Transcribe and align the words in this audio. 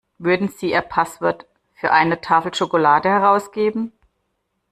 Würden 0.17 0.47
Sie 0.47 0.71
Ihr 0.71 0.81
Passwort 0.81 1.45
für 1.75 1.91
eine 1.91 2.19
Tafel 2.21 2.55
Schokolade 2.55 3.07
herausgeben? 3.07 3.93